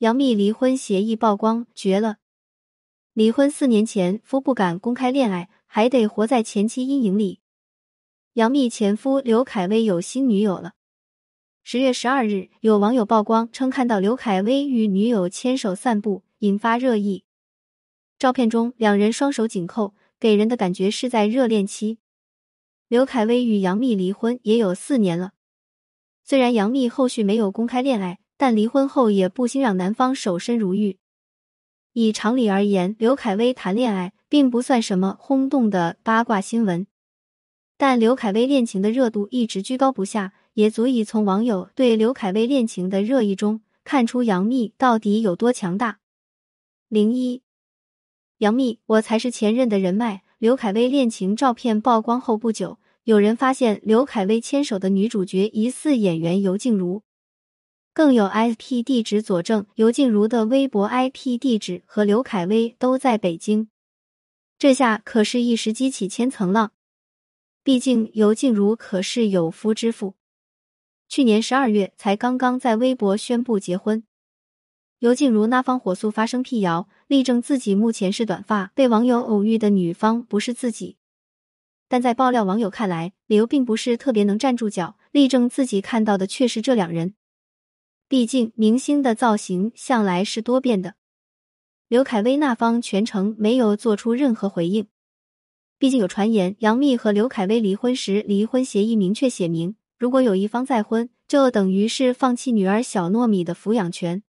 [0.00, 2.18] 杨幂离婚协议曝光，绝了！
[3.14, 7.40] 离婚四年前夫不敢公开恋爱，还得活在前妻阴影里。
[8.34, 10.74] 杨幂前夫刘恺威有新女友了。
[11.64, 17.24] 十月十二日，有网友曝光称看到刘恺威与女友牵手散步，引发热议。
[18.18, 22.00] 照片中两人双手紧扣，给人的感觉是在热恋期。
[22.88, 25.32] 刘恺威与杨幂离婚也有四年了，
[26.22, 28.18] 虽然杨幂后续没有公开恋爱。
[28.36, 30.98] 但离婚后也不兴让男方守身如玉。
[31.92, 36.86] 以常理而言，刘恺威谈恋爱并不算什么轰动的八卦新闻，
[37.78, 46.00] 但刘恺威恋情的热度一直居高不下，也足以从网友对刘恺威恋情的热议中看出杨幂到底有多强大。
[46.88, 47.42] 零一，
[48.38, 50.22] 杨幂，我才是前任的人脉。
[50.38, 57.02] 刘恺威恋情照片曝光后不久，有人发现刘恺威牵手的女主角疑似演员尤静茹。
[57.96, 63.68] 更有 IP 地址佐证，尤静茹的微博 IP 地址和刘恺威都在北京，
[64.58, 66.72] 这下可是一时激起千层浪。
[67.64, 70.14] 毕竟尤静茹可是有夫之妇，
[71.08, 74.04] 去年十二月才刚刚在微博宣布结婚。
[74.98, 80.98] 尤静茹那方火速发声辟谣，力证自己目前是短发，被网友偶遇的女方不是自己。
[81.88, 87.14] 但在爆料网友看来，理由并不是特别能站住脚，力证自己看到的却是这两人。
[88.08, 90.94] 毕竟，明星的造型向来是多变的。
[91.88, 94.86] 刘恺威那方全程没有做出任何回应。
[95.78, 104.22] 毕竟有传言，杨幂和刘恺威离婚时，离婚协议明确写明，如果有一方再婚，就等于是放弃女儿小糯米的抚养权。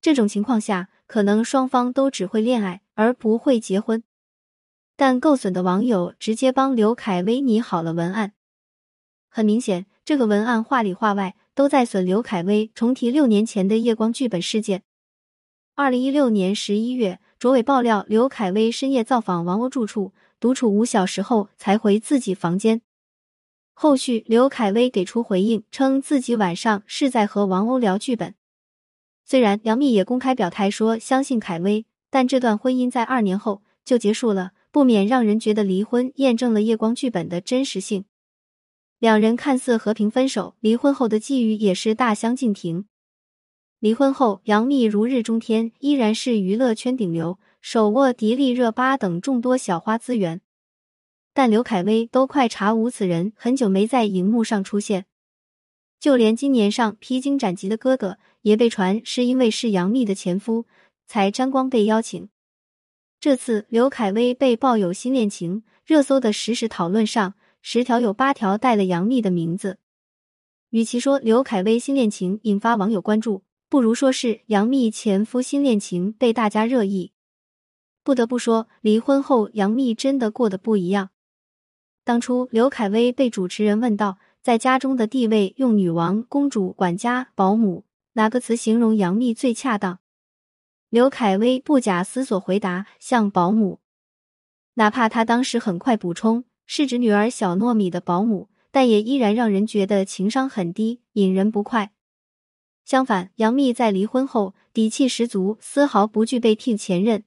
[0.00, 4.04] 这种情况下，可能双方都只会恋爱，而不会结婚。
[4.96, 8.34] 但够损的网友直接帮刘恺威拟好了文案。
[9.28, 11.34] 很明显，这个文案话里话外。
[11.54, 14.82] 都在损刘恺威重提六年前的夜光剧本事件。
[15.74, 22.82] 二零一六年十一月，卓伟爆料刘恺威深夜造访王鸥住处，独处五小时后才回自己房间。
[23.72, 28.34] 后续刘恺威给出回应，称自己晚上是在和王鸥聊剧本。
[29.24, 38.04] 虽然杨幂也公开表态说相信恺威，但这段婚姻在二年后就结束了，不免让人觉得离婚验证了夜光剧本的真实性。
[39.04, 42.86] 两人看似和平分手，离婚后的际遇也是大相径庭。
[43.78, 50.40] 离婚后，杨幂如日中天，依然是娱乐圈顶流，手握迪丽热巴等众多小花资源。
[51.34, 55.04] 但刘恺威都快查无此人，很久没在荧幕上出现。
[56.00, 60.64] 就连今年上披荆斩棘的哥哥，也被传是因为是杨幂的前夫，
[61.06, 62.30] 才沾光被邀请。
[63.20, 67.34] 这次刘恺威被曝有新恋情，热搜的实时讨论上。
[67.66, 69.78] 十条有八条带了杨幂的名字，
[70.68, 77.12] 与其说刘恺威新恋情引发网友关注，不如说是杨幂前夫新恋情被大家热议。
[78.02, 81.08] 不得不说，离婚后杨幂真的过得不一样。
[82.04, 90.00] 当初刘恺威被主持人问到在家中的地位，用女王、公主、管家、保姆哪个词形容杨幂最恰当？
[90.90, 93.80] 刘恺威不假思索回答：像保姆。
[94.74, 96.44] 哪怕他当时很快补充。
[96.66, 101.92] 是指女儿小糯米的保姆，但也依然让人觉得情商很低，引人不快。
[102.84, 107.24] 相反，杨幂在离婚后底气十足，丝毫不惧被替前任。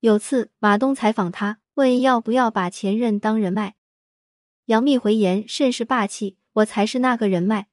[0.00, 3.74] 有次马东采访她，问要不要把前任当人脉，
[4.66, 7.68] 杨幂回言甚是霸气：“我才是那个人脉。”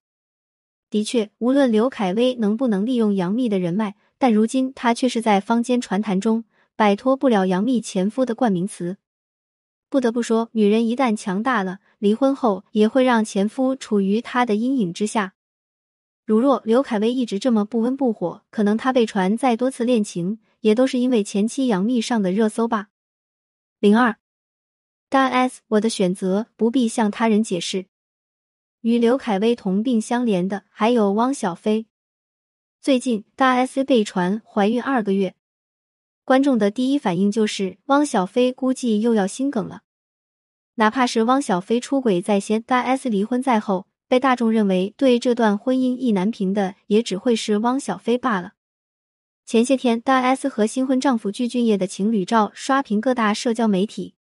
[0.89, 6.45] 的确，无论刘恺威能不能利用杨幂的人脉，但如今他却是在坊间传谈中
[6.75, 8.97] 摆脱不了杨幂前夫的冠名词。
[9.89, 15.33] 不得不说，女人一旦强大了，离婚后也会让前夫处于她的阴影之下。
[16.25, 22.89] 如若刘恺威一直这么不温不火，可能他被传再多次恋情，也都是因为前妻杨幂上的热搜吧。
[23.79, 24.17] 零二
[25.07, 27.85] 大 S，我的选择不必向他人解释。
[28.81, 31.85] 与刘恺威同病相怜的还有汪小菲。
[32.81, 35.36] 最近大 S 被传怀孕二个月。
[36.27, 39.83] 观众的第一反应就是汪小菲估计又要心梗了。
[40.75, 48.55] 哪怕是汪小菲出轨在先，大 S 离婚在后，被大众认为对这段婚姻意难平的，也只会是汪小菲罢了。
[49.45, 54.15] 前些天，大 S 和新婚丈夫具俊晔的情侣照刷屏各大社交媒体，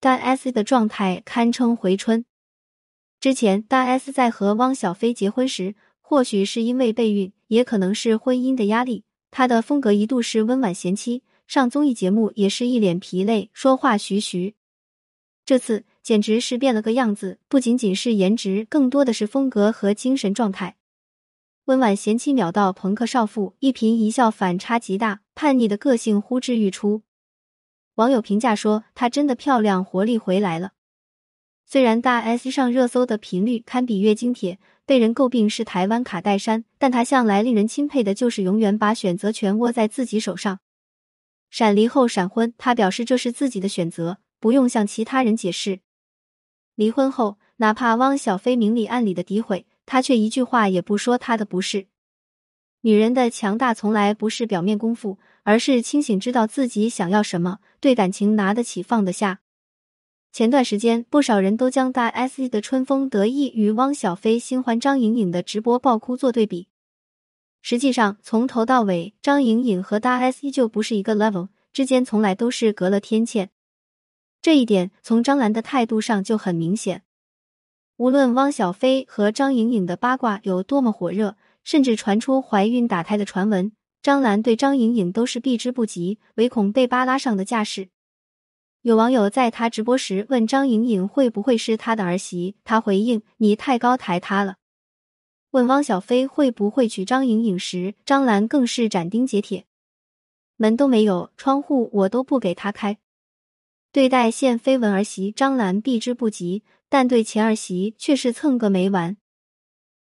[0.00, 2.24] 大 S 的状态堪称回春。
[3.20, 9.04] 之前，大 S 在和汪小菲结婚时，或许是因为备孕，也可能是婚姻的压力。
[9.32, 14.54] 他的风格一度是温婉贤妻，上综艺节目也是一脸疲累，说话徐徐。
[15.46, 20.76] 这次简直是变了个样子，不仅仅是颜值，更多的是风格和精神状态。
[21.64, 27.00] 温婉贤妻秒到朋克少妇，一颦一笑反差极大，叛逆的个性呼之欲出。
[27.94, 30.72] 网友评价说：“她真的漂亮，活力回来了。”
[31.64, 40.58] 虽然大 S 上热搜的频率堪比月经帖，被人诟病是台湾卡戴珊，但她向来令人钦佩的就是永远把选择权握在自己手上。
[41.50, 45.80] 闪离后闪婚，她表示这是自己的选择，不用向其他人解释。
[46.74, 51.86] 离婚后，哪怕汪小菲明里暗里的诋毁，她却一句话也不说她的不是。
[52.80, 59.41] 女人的强大从来不是表面功夫，而是清醒知道自己想要什么，对感情拿得起放得下。
[60.32, 66.68] 前段时间，不少人都将大 S 的春风得意与汪小菲新欢张颖颖的直播爆哭做对比。
[67.60, 73.50] 实际上，从头到尾，张颖颖和大 S 依旧不是一个 level，之间从来都是隔了天堑。
[74.40, 77.02] 这一点从张兰的态度上就很明显。
[77.98, 83.70] 无论汪小菲和张颖颖的八卦有多么火热，甚至传出怀孕打胎的传闻，
[84.00, 87.90] 张兰对张颖颖都是避之不及，唯恐被扒拉上的架势。
[88.82, 94.56] 有网友在他直播时问张颖颖会不会是他的儿媳，他回应：“你太高抬他了。”
[95.52, 99.66] 问汪小菲会不会娶张颖颖时，张兰更是斩钉截铁
[100.58, 102.98] ：“门都没有，窗户我都不给他开。”
[103.92, 109.16] 对待现绯闻儿媳张兰避之不及，但对前儿媳却是蹭个没完。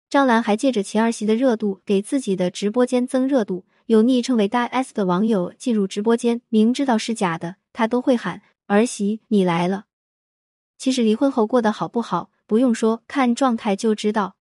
[0.08, 3.64] 张兰还借着前儿媳的热度，给自己的直播间增热度。
[3.86, 8.42] 有昵称为大 S 的网友进入直播间，明知道是假的，他都会喊。
[8.68, 9.86] 儿媳，你来了。
[10.76, 14.36] 其实离婚后过得好不好，不用说，看状态就知道。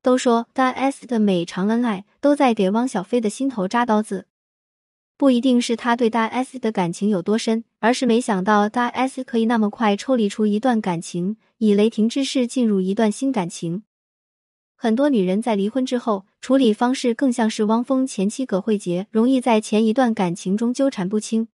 [0.00, 4.28] 都说大 S 的每场恩爱都在给汪小菲的心头扎刀子，
[5.16, 13.82] 不一定是他对大 S 的感情有多深，而是没想到大 S 可以那么快抽离出一段感情，以雷霆之势进入一段新感情。
[14.76, 21.48] 很多女人在离婚之后，处理方式更像是汪峰前妻葛慧杰，容易在前一段感情中纠缠不清。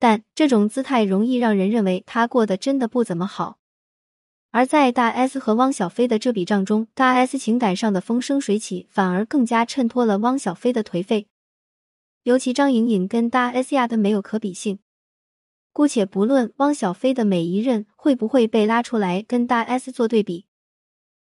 [0.00, 3.58] 但这种姿态容易让人认为他过得真的不怎么好，
[4.50, 11.28] 而在大 S 和汪小菲的这笔账中，大 S 情感上的风生水起，反而更加衬托了汪小菲的颓废。
[12.22, 14.78] 尤其张颖颖跟大 S 压的没有可比性。
[15.72, 20.46] 姑且不论汪小菲的每一任会不会被拉出来跟大 S 做对比，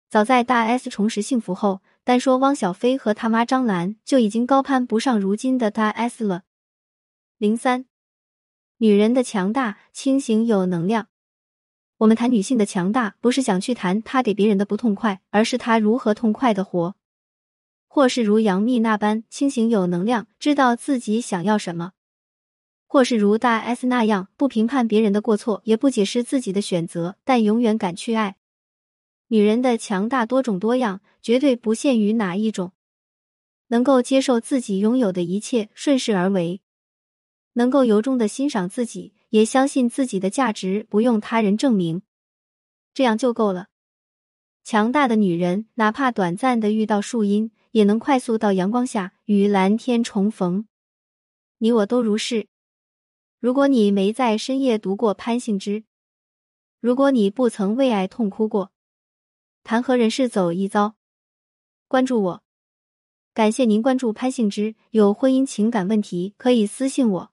[0.09, 6.45] 早在大 S 重拾幸福后，单说汪小菲和他妈张兰就已经高攀不上如今的大 S 了。
[7.37, 7.90] 零三。
[8.83, 11.09] 女人的强大，清醒有能量。
[11.99, 16.97] 我们谈女性的强大，不是想去谈她给别人的不痛快，而是她如何痛快的活，
[17.89, 21.91] 或是如杨幂那般清醒有能量，知道自己想要什么；
[22.87, 28.37] 或是如大 S 那样不评判别人的过错，也不解释自己的选择，但永远敢去爱。
[29.29, 32.73] 女人的强大多种多样，绝对不限于哪一种，
[33.67, 36.63] 能够接受自己拥有的一切，顺势而为。
[37.61, 42.01] 能够由衷的欣赏自己，也相信自己的价值，不用他人证明，
[42.95, 43.67] 这样就够了。
[44.65, 50.67] 强大的女人，哪怕短暂的遇到树荫，也能快速到阳光下与蓝天重逢。
[51.59, 52.49] 你我都如是。
[53.39, 55.85] 如果你没在深夜读过潘幸之，
[56.81, 58.73] 如果你不曾为爱痛哭过，
[59.63, 60.95] 谈何人世走一遭？
[61.89, 62.43] 关注我，
[63.35, 64.75] 感谢您关注潘幸之。
[64.93, 67.31] 有婚姻情感问题，可以私信我。